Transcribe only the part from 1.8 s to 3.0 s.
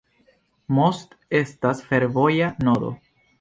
fervoja nodo.